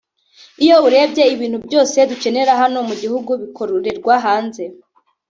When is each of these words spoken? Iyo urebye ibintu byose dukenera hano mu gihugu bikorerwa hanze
Iyo 0.63 0.75
urebye 0.87 1.23
ibintu 1.35 1.57
byose 1.65 1.97
dukenera 2.09 2.51
hano 2.61 2.79
mu 2.87 2.95
gihugu 3.01 3.31
bikorerwa 3.41 4.13
hanze 4.25 4.63